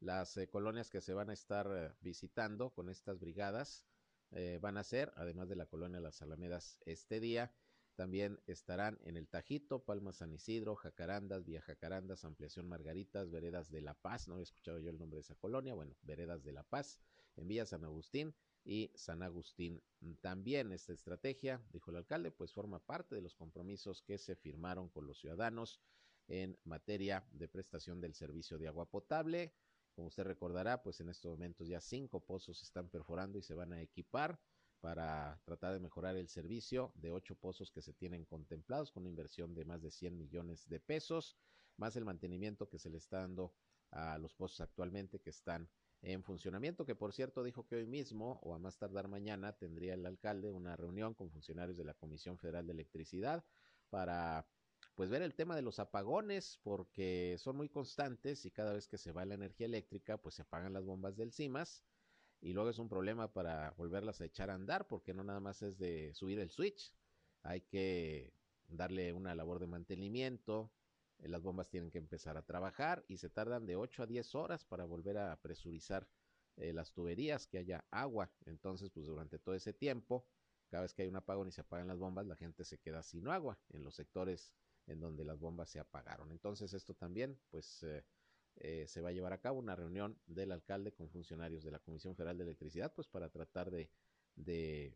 [0.00, 3.86] las eh, colonias que se van a estar eh, visitando con estas brigadas
[4.62, 7.52] van a ser, además de la colonia Las Alamedas este día,
[7.94, 13.82] también estarán en el Tajito, Palma San Isidro, Jacarandas, Vía Jacarandas, Ampliación Margaritas, Veredas de
[13.82, 16.62] La Paz, no había escuchado yo el nombre de esa colonia, bueno, Veredas de La
[16.62, 16.98] Paz,
[17.36, 19.82] en Villa San Agustín y San Agustín.
[20.20, 24.88] También esta estrategia, dijo el alcalde, pues forma parte de los compromisos que se firmaron
[24.88, 25.80] con los ciudadanos
[26.28, 29.52] en materia de prestación del servicio de agua potable.
[29.94, 33.54] Como usted recordará, pues en estos momentos ya cinco pozos se están perforando y se
[33.54, 34.40] van a equipar
[34.82, 39.10] para tratar de mejorar el servicio de ocho pozos que se tienen contemplados con una
[39.10, 41.36] inversión de más de 100 millones de pesos,
[41.76, 43.54] más el mantenimiento que se le está dando
[43.92, 45.70] a los pozos actualmente que están
[46.02, 49.94] en funcionamiento, que por cierto dijo que hoy mismo o a más tardar mañana tendría
[49.94, 53.44] el alcalde una reunión con funcionarios de la Comisión Federal de Electricidad
[53.88, 54.48] para
[54.96, 58.98] pues ver el tema de los apagones porque son muy constantes y cada vez que
[58.98, 61.84] se va la energía eléctrica pues se apagan las bombas del CIMAS
[62.42, 65.62] y luego es un problema para volverlas a echar a andar porque no nada más
[65.62, 66.92] es de subir el switch,
[67.42, 68.34] hay que
[68.68, 70.72] darle una labor de mantenimiento,
[71.20, 74.34] eh, las bombas tienen que empezar a trabajar y se tardan de 8 a 10
[74.34, 76.08] horas para volver a presurizar
[76.56, 78.30] eh, las tuberías, que haya agua.
[78.44, 80.26] Entonces, pues durante todo ese tiempo,
[80.68, 83.02] cada vez que hay un apagón y se apagan las bombas, la gente se queda
[83.02, 84.52] sin agua en los sectores
[84.86, 86.30] en donde las bombas se apagaron.
[86.32, 88.04] Entonces, esto también, pues eh,
[88.56, 91.78] eh, se va a llevar a cabo una reunión del alcalde con funcionarios de la
[91.78, 93.90] Comisión Federal de Electricidad, pues para tratar de,
[94.36, 94.94] de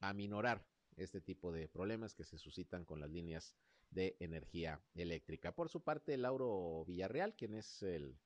[0.00, 3.54] aminorar este tipo de problemas que se suscitan con las líneas
[3.90, 5.54] de energía eléctrica.
[5.54, 8.18] Por su parte, Lauro Villarreal, quien es el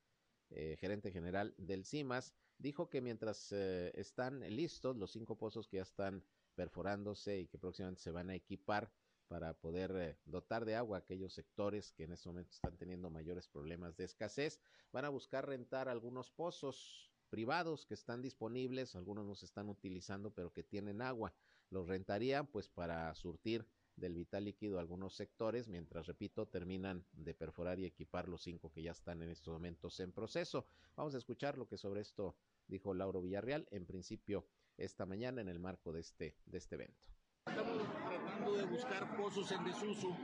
[0.51, 5.79] eh, gerente general del CIMAS, dijo que mientras eh, están listos los cinco pozos que
[5.79, 8.93] ya están perforándose y que próximamente se van a equipar,
[9.31, 13.11] para poder eh, dotar de agua a aquellos sectores que en este momento están teniendo
[13.11, 14.61] mayores problemas de escasez.
[14.91, 20.33] Van a buscar rentar algunos pozos privados que están disponibles, algunos no se están utilizando,
[20.35, 21.33] pero que tienen agua.
[21.71, 27.79] Los rentarían pues para surtir del vital líquido algunos sectores, mientras, repito, terminan de perforar
[27.79, 30.67] y equipar los cinco que ya están en estos momentos en proceso.
[30.97, 32.35] Vamos a escuchar lo que sobre esto
[32.67, 34.45] dijo Lauro Villarreal, en principio
[34.77, 37.07] esta mañana en el marco de este, de este evento.
[38.51, 40.17] Tratando de buscar pozos en desuso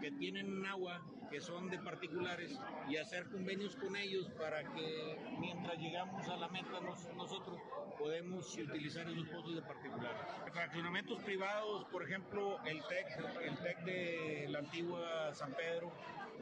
[0.00, 5.76] que tienen agua, que son de particulares, y hacer convenios con ellos para que mientras
[5.78, 6.80] llegamos a la meta
[7.16, 7.58] nosotros
[7.98, 10.20] podemos utilizar esos pozos de particulares.
[10.52, 13.06] Fraccionamientos privados, por ejemplo, el TEC,
[13.42, 15.92] el TEC de la antigua San Pedro,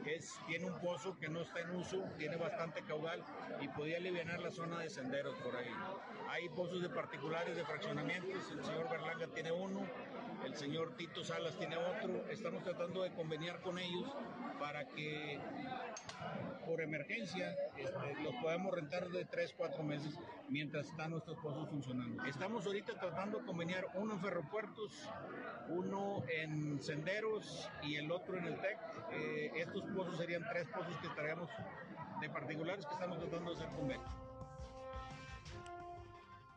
[0.05, 3.23] es, tiene un pozo que no está en uso, tiene bastante caudal
[3.59, 5.71] y podía aliviar la zona de senderos por ahí.
[6.29, 9.81] Hay pozos de particulares de fraccionamientos, el señor Berlanga tiene uno,
[10.45, 14.09] el señor Tito Salas tiene otro, estamos tratando de conveniar con ellos
[14.59, 15.39] para que
[16.65, 20.19] por emergencia este, los podamos rentar de 3, 4 meses
[20.49, 22.23] mientras están nuestros pozos funcionando.
[22.25, 25.09] Estamos ahorita tratando de conveniar uno en ferropuertos,
[25.69, 28.77] uno en senderos y el otro en el TEC.
[29.11, 31.49] Eh, estos pozos serían tres pozos que estaríamos
[32.19, 34.26] de particulares que estamos tratando de hacer convenios.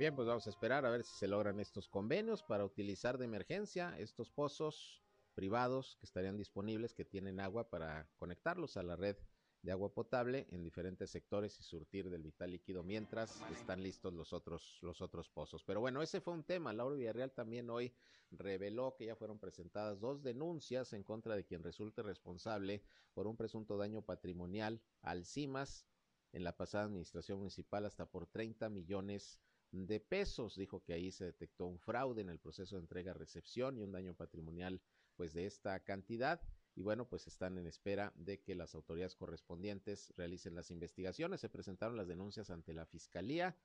[0.01, 3.27] Bien, pues vamos a esperar a ver si se logran estos convenios para utilizar de
[3.27, 5.03] emergencia estos pozos
[5.35, 9.19] privados que estarían disponibles, que tienen agua para conectarlos a la red
[9.61, 14.33] de agua potable en diferentes sectores y surtir del vital líquido mientras están listos los
[14.33, 15.65] otros, los otros pozos.
[15.65, 16.73] Pero bueno, ese fue un tema.
[16.73, 17.93] Laura Villarreal también hoy
[18.31, 22.83] reveló que ya fueron presentadas dos denuncias en contra de quien resulte responsable
[23.13, 25.85] por un presunto daño patrimonial al CIMAS
[26.33, 29.39] en la pasada administración municipal hasta por 30 millones
[29.73, 30.57] de pesos.
[30.57, 34.15] Dijo que ahí se detectó un fraude en el proceso de entrega-recepción y un daño
[34.15, 34.81] patrimonial
[35.17, 36.41] pues de esta cantidad.
[36.75, 41.41] Y bueno, pues están en espera de que las autoridades correspondientes realicen las investigaciones.
[41.41, 43.57] Se presentaron las denuncias ante la Fiscalía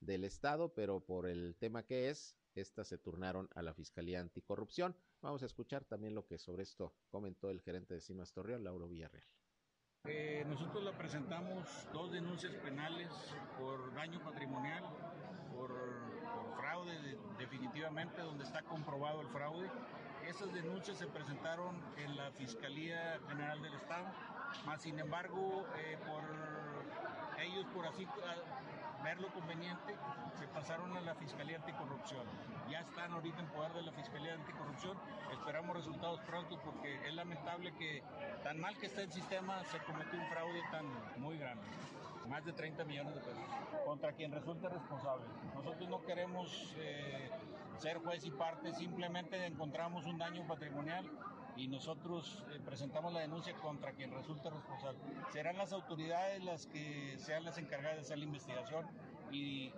[0.00, 4.96] del Estado, pero por el tema que es, estas se turnaron a la Fiscalía Anticorrupción.
[5.20, 8.88] Vamos a escuchar también lo que sobre esto comentó el gerente de Cimas Torreón, Lauro
[8.88, 9.26] Villarreal.
[10.04, 13.08] Eh, nosotros la presentamos dos denuncias penales
[13.56, 14.82] por daño patrimonial
[16.82, 19.70] fraude, definitivamente, donde está comprobado el fraude.
[20.26, 24.06] Esas denuncias se presentaron en la Fiscalía General del Estado,
[24.66, 26.22] más sin embargo, eh, por
[27.42, 28.06] ellos, por así
[29.02, 29.96] verlo conveniente,
[30.38, 32.24] se pasaron a la Fiscalía Anticorrupción.
[32.70, 34.96] Ya están ahorita en poder de la Fiscalía Anticorrupción.
[35.32, 38.02] Esperamos resultados pronto porque es lamentable que
[38.44, 40.86] tan mal que está el sistema se cometió un fraude tan
[41.20, 41.66] muy grande.
[42.28, 43.44] Más de 30 millones de pesos.
[43.84, 45.24] Contra quien resulte responsable.
[45.54, 47.30] Nosotros no queremos eh,
[47.78, 51.04] ser juez y parte, simplemente encontramos un daño patrimonial
[51.56, 54.98] y nosotros eh, presentamos la denuncia contra quien resulte responsable.
[55.32, 58.86] Serán las autoridades las que sean las encargadas de hacer la investigación
[59.30, 59.72] y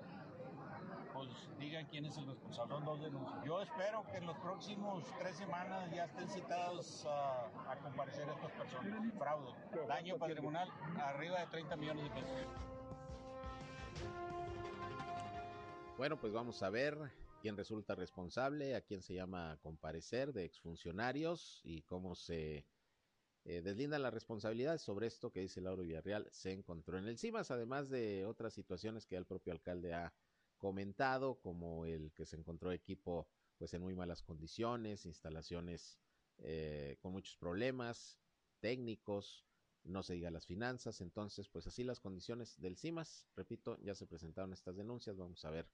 [1.14, 2.74] pues digan quién es el responsable.
[2.74, 3.44] Son dos denuncias.
[3.44, 8.50] Yo espero que en los próximos tres semanas ya estén citados a, a comparecer estas
[8.52, 9.14] personas.
[9.16, 9.52] Fraude,
[9.86, 12.36] daño patrimonial arriba de 30 millones de pesos.
[15.96, 16.98] Bueno, pues vamos a ver
[17.40, 22.66] quién resulta responsable, a quién se llama a comparecer de exfuncionarios y cómo se
[23.44, 27.50] eh, deslindan las responsabilidades sobre esto que dice Lauro Villarreal se encontró en el CIMAS,
[27.50, 30.12] además de otras situaciones que el propio alcalde ha
[30.64, 35.98] comentado, como el que se encontró equipo pues en muy malas condiciones, instalaciones
[36.38, 38.18] eh, con muchos problemas
[38.60, 39.44] técnicos,
[39.82, 44.06] no se diga las finanzas, entonces pues así las condiciones del CIMAS, repito, ya se
[44.06, 45.68] presentaron estas denuncias, vamos a ver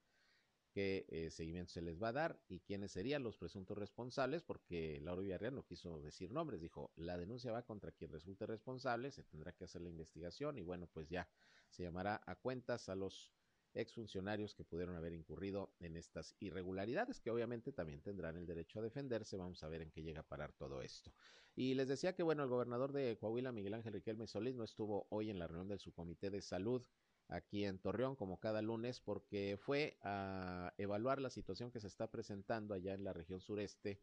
[0.73, 4.99] qué eh, seguimiento se les va a dar y quiénes serían los presuntos responsables, porque
[4.99, 9.23] Lauro Villarreal no quiso decir nombres, dijo, la denuncia va contra quien resulte responsable, se
[9.23, 11.29] tendrá que hacer la investigación y bueno, pues ya
[11.69, 13.31] se llamará a cuentas a los
[13.73, 18.83] exfuncionarios que pudieron haber incurrido en estas irregularidades, que obviamente también tendrán el derecho a
[18.83, 19.37] defenderse.
[19.37, 21.11] Vamos a ver en qué llega a parar todo esto.
[21.55, 25.07] Y les decía que, bueno, el gobernador de Coahuila, Miguel Ángel Riquelme Solís, no estuvo
[25.09, 26.85] hoy en la reunión del subcomité de salud
[27.27, 32.11] aquí en Torreón, como cada lunes, porque fue a evaluar la situación que se está
[32.11, 34.01] presentando allá en la región sureste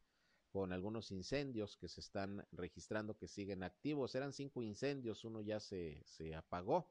[0.51, 4.15] con algunos incendios que se están registrando que siguen activos.
[4.15, 6.91] Eran cinco incendios, uno ya se, se apagó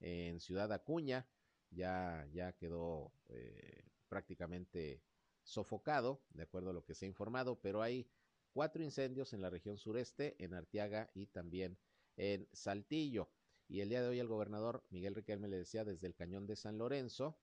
[0.00, 1.26] en Ciudad Acuña,
[1.70, 5.02] ya, ya quedó eh, prácticamente
[5.42, 8.08] sofocado, de acuerdo a lo que se ha informado, pero hay
[8.52, 11.78] cuatro incendios en la región sureste, en Arteaga y también
[12.16, 13.30] en Saltillo.
[13.68, 16.56] Y el día de hoy el gobernador Miguel Riquelme le decía desde el cañón de
[16.56, 17.38] San Lorenzo,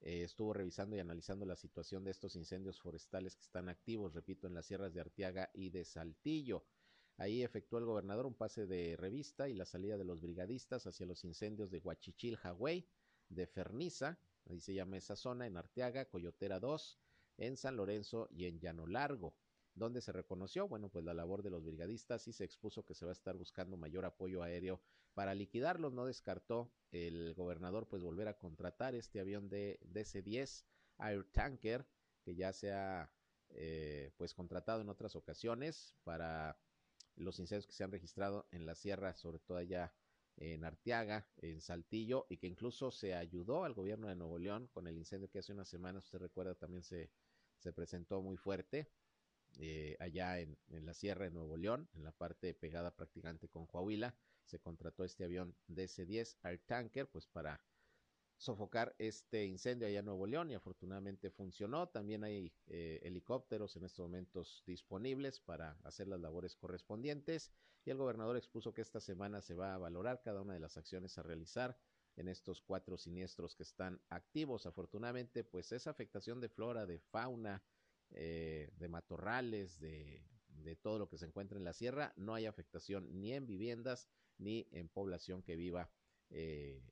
[0.00, 4.46] eh, estuvo revisando y analizando la situación de estos incendios forestales que están activos, repito,
[4.46, 6.64] en las sierras de Arteaga y de Saltillo.
[7.16, 11.06] Ahí efectuó el gobernador un pase de revista y la salida de los brigadistas hacia
[11.06, 12.86] los incendios de Huachichil, Hawái,
[13.34, 16.98] de Ferniza, ahí se llama esa zona, en Arteaga, Coyotera 2,
[17.38, 19.34] en San Lorenzo y en Llano Largo
[19.74, 23.04] donde se reconoció, bueno, pues la labor de los brigadistas y se expuso que se
[23.04, 24.80] va a estar buscando mayor apoyo aéreo
[25.14, 25.92] para liquidarlos.
[25.92, 30.64] No descartó el gobernador pues volver a contratar este avión de DC-10
[30.98, 31.86] Air Tanker
[32.22, 33.10] que ya se ha
[33.50, 36.58] eh, pues contratado en otras ocasiones para
[37.16, 39.92] los incendios que se han registrado en la sierra, sobre todo allá
[40.36, 44.86] en Arteaga, en Saltillo, y que incluso se ayudó al gobierno de Nuevo León con
[44.86, 47.10] el incendio que hace unas semanas, usted recuerda, también se,
[47.58, 48.88] se presentó muy fuerte
[49.58, 53.66] eh, allá en, en, la sierra de Nuevo León, en la parte pegada prácticamente con
[53.66, 54.14] Coahuila.
[54.44, 57.60] Se contrató este avión DC-10 Air Tanker, pues para
[58.44, 61.88] sofocar este incendio allá en Nuevo León y afortunadamente funcionó.
[61.88, 67.50] También hay eh, helicópteros en estos momentos disponibles para hacer las labores correspondientes
[67.84, 70.76] y el gobernador expuso que esta semana se va a valorar cada una de las
[70.76, 71.78] acciones a realizar
[72.16, 74.66] en estos cuatro siniestros que están activos.
[74.66, 77.62] Afortunadamente, pues esa afectación de flora, de fauna,
[78.10, 82.46] eh, de matorrales, de, de todo lo que se encuentra en la sierra, no hay
[82.46, 85.90] afectación ni en viviendas ni en población que viva
[86.30, 86.82] eh,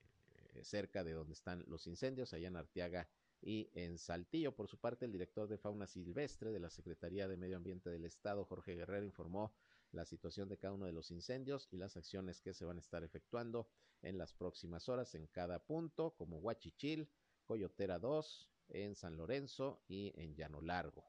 [0.62, 3.08] cerca de donde están los incendios, allá en Arteaga
[3.40, 4.54] y en Saltillo.
[4.54, 8.04] Por su parte, el director de fauna silvestre de la Secretaría de Medio Ambiente del
[8.04, 9.52] Estado, Jorge Guerrero, informó
[9.90, 12.80] la situación de cada uno de los incendios y las acciones que se van a
[12.80, 13.68] estar efectuando
[14.00, 17.08] en las próximas horas en cada punto, como Huachichil,
[17.44, 21.04] Coyotera 2, en San Lorenzo y en Llano Largo.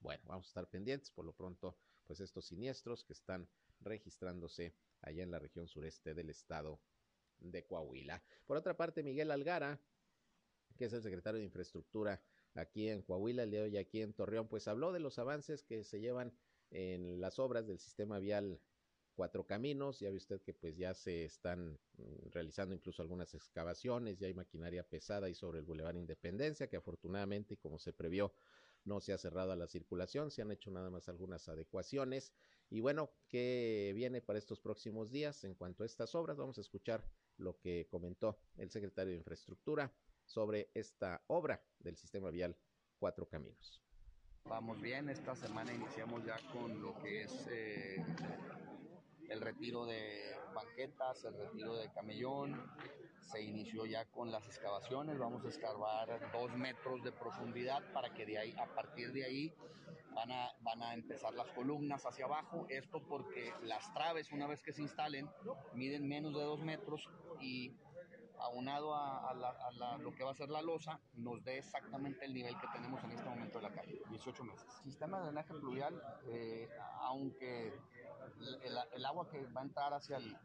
[0.00, 3.48] Bueno, vamos a estar pendientes por lo pronto, pues estos siniestros que están
[3.80, 6.80] registrándose allá en la región sureste del estado
[7.40, 8.22] de Coahuila.
[8.46, 9.80] Por otra parte, Miguel Algara,
[10.76, 12.20] que es el secretario de Infraestructura
[12.54, 15.84] aquí en Coahuila, el de hoy aquí en Torreón, pues habló de los avances que
[15.84, 16.32] se llevan
[16.70, 18.60] en las obras del sistema vial
[19.14, 20.00] Cuatro Caminos.
[20.00, 24.34] Ya ve usted que pues ya se están mm, realizando incluso algunas excavaciones, ya hay
[24.34, 28.32] maquinaria pesada y sobre el Boulevard Independencia, que afortunadamente como se previó
[28.84, 32.32] no se ha cerrado a la circulación, se han hecho nada más algunas adecuaciones.
[32.70, 36.36] Y bueno, ¿qué viene para estos próximos días en cuanto a estas obras?
[36.36, 37.04] Vamos a escuchar
[37.36, 39.92] lo que comentó el secretario de Infraestructura
[40.24, 42.56] sobre esta obra del sistema vial
[42.98, 43.82] Cuatro Caminos.
[44.46, 48.04] Vamos bien, esta semana iniciamos ya con lo que es eh,
[49.28, 52.70] el retiro de banquetas, el retiro de camellón,
[53.20, 58.26] se inició ya con las excavaciones, vamos a excavar dos metros de profundidad para que
[58.26, 59.54] de ahí, a partir de ahí
[60.14, 64.62] van a, van a empezar las columnas hacia abajo, esto porque las traves una vez
[64.62, 65.28] que se instalen
[65.74, 67.08] miden menos de dos metros
[67.40, 67.74] y
[68.38, 71.58] aunado a, a, la, a la, lo que va a ser la losa, nos dé
[71.58, 74.66] exactamente el nivel que tenemos en este momento de la calle, 18 meses.
[74.82, 76.68] Sistema de drenaje pluvial, eh,
[77.00, 77.72] aunque
[78.94, 80.36] el, agua que va a entrar hacia el,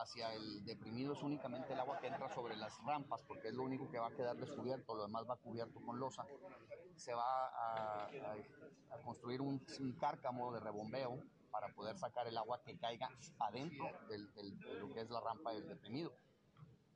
[0.00, 3.64] hacia el deprimido es únicamente el agua que entra sobre las rampas, porque es lo
[3.64, 6.24] único que va a quedar descubierto, lo demás va cubierto con losa.
[6.96, 8.10] Se va a,
[9.04, 13.08] construir un, un cárcamo de rebombeo para poder sacar el agua que caiga
[13.38, 14.18] adentro de
[14.78, 16.12] lo que es la rampa del deprimido.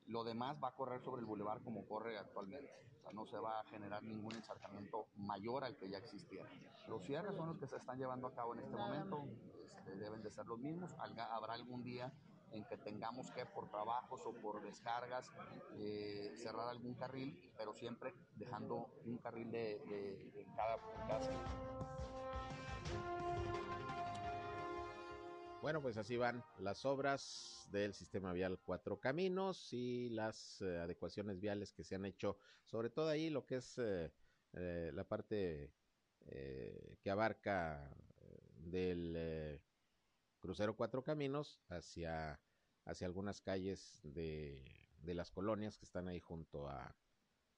[0.07, 2.71] Lo demás va a correr sobre el bulevar como corre actualmente.
[2.99, 6.47] O sea, no se va a generar ningún encharcamiento mayor al que ya existiera.
[6.87, 9.23] Los cierres son los que se están llevando a cabo en este momento.
[9.65, 10.91] Este, deben de ser los mismos.
[10.99, 12.11] Alga- habrá algún día
[12.51, 15.29] en que tengamos que, por trabajos o por descargas,
[15.77, 21.65] eh, cerrar algún carril, pero siempre dejando un carril de, cada, sentido.
[25.65, 31.39] Bueno, pues así van las obras del sistema vial Cuatro Caminos y las eh, adecuaciones
[31.39, 34.11] viales que se han hecho, sobre todo ahí lo que es eh,
[34.53, 35.73] eh, la parte
[37.01, 37.89] que abarca
[38.57, 39.59] del
[40.39, 42.39] crucero Cuatro Caminos hacia,
[42.85, 44.63] hacia algunas calles de,
[45.01, 46.95] de las colonias que están ahí junto a,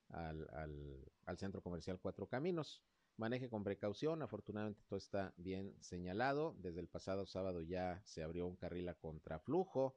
[0.07, 2.81] al- al centro comercial Cuatro Caminos.
[3.17, 6.55] Maneje con precaución, afortunadamente todo está bien señalado.
[6.59, 9.95] Desde el pasado sábado ya se abrió un carril a contraflujo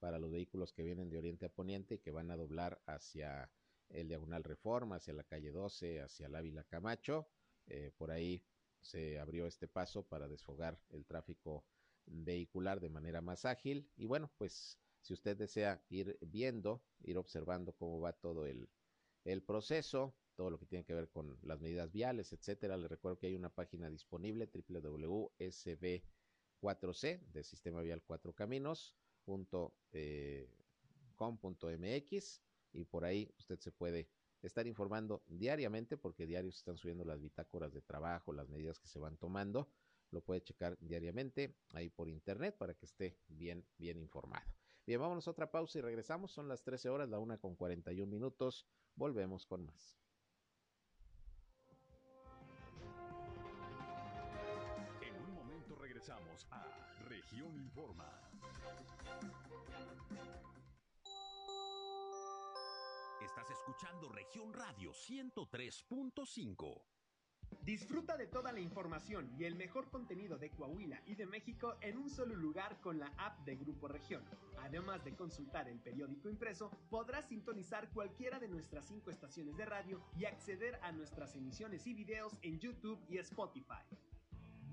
[0.00, 3.52] para los vehículos que vienen de oriente a poniente y que van a doblar hacia
[3.88, 7.28] el Diagonal Reforma, hacia la calle 12, hacia el Ávila Camacho.
[7.68, 8.44] Eh, por ahí
[8.80, 11.64] se abrió este paso para desfogar el tráfico
[12.06, 13.88] vehicular de manera más ágil.
[13.96, 18.68] Y bueno, pues si usted desea ir viendo, ir observando cómo va todo el,
[19.24, 22.76] el proceso, todo lo que tiene que ver con las medidas viales, etcétera.
[22.76, 28.94] Les recuerdo que hay una página disponible www.sb4c de Sistema Vial Cuatro Caminos
[29.26, 30.48] punto, eh,
[31.16, 32.40] com punto mx
[32.72, 34.08] y por ahí usted se puede
[34.40, 38.86] estar informando diariamente porque diario se están subiendo las bitácoras de trabajo, las medidas que
[38.86, 39.68] se van tomando.
[40.12, 44.46] Lo puede checar diariamente ahí por internet para que esté bien, bien informado.
[44.86, 46.30] Bien, vámonos a otra pausa y regresamos.
[46.30, 48.68] Son las 13 horas, la una con 41 minutos.
[48.94, 49.98] Volvemos con más.
[57.44, 58.10] Informa.
[63.20, 66.82] Estás escuchando Región Radio 103.5.
[67.62, 71.98] Disfruta de toda la información y el mejor contenido de Coahuila y de México en
[71.98, 74.24] un solo lugar con la app de Grupo Región.
[74.62, 80.00] Además de consultar el periódico impreso, podrás sintonizar cualquiera de nuestras cinco estaciones de radio
[80.18, 83.84] y acceder a nuestras emisiones y videos en YouTube y Spotify.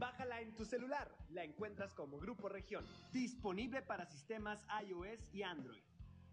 [0.04, 5.82] Bájala en tu celular, la encuentras como Grupo Región, disponible para sistemas iOS y Android.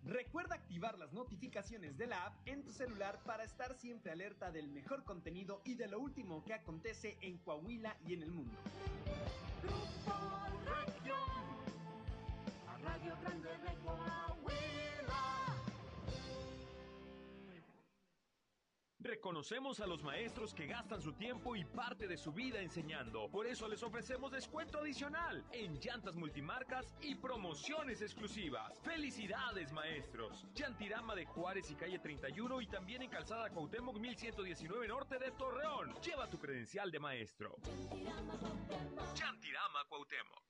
[0.03, 4.67] Recuerda activar las notificaciones de la app en tu celular para estar siempre alerta del
[4.67, 8.59] mejor contenido y de lo último que acontece en Coahuila y en el mundo.
[12.67, 14.30] La Radio Grande de Coahuila.
[19.11, 23.29] Reconocemos a los maestros que gastan su tiempo y parte de su vida enseñando.
[23.29, 28.79] Por eso les ofrecemos descuento adicional en llantas multimarcas y promociones exclusivas.
[28.85, 30.47] ¡Felicidades, maestros!
[30.55, 35.93] Llantirama de Juárez y calle 31 y también en Calzada Cuauhtémoc 1119 Norte de Torreón.
[36.03, 37.57] Lleva tu credencial de maestro.
[39.17, 40.50] Llantirama Cuauhtémoc.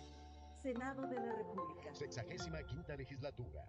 [0.61, 1.91] Senado de la República.
[1.91, 3.65] Sexagésima quinta legislatura.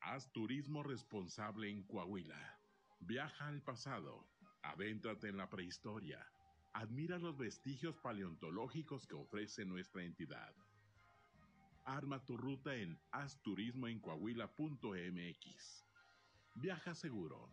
[0.00, 2.60] Haz turismo responsable en Coahuila.
[3.00, 4.28] Viaja al pasado.
[4.62, 6.24] Adéntrate en la prehistoria.
[6.72, 10.54] Admira los vestigios paleontológicos que ofrece nuestra entidad.
[11.84, 15.84] Arma tu ruta en hazturismoencoahuila.mx.
[16.54, 17.50] Viaja seguro.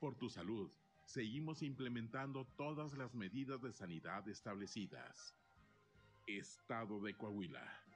[0.00, 0.70] Por tu salud,
[1.06, 5.36] seguimos implementando todas las medidas de sanidad establecidas.
[6.26, 7.91] Estado de Coahuila.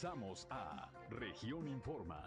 [0.00, 2.22] Regresamos a Región Informa.